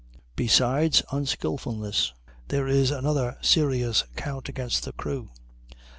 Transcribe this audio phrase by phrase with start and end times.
[0.35, 2.11] Besides unskilfulness,
[2.47, 5.29] there is another very serious count against the crew.